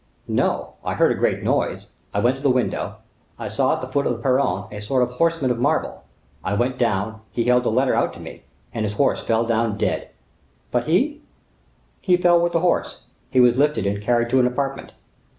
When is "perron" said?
4.17-4.65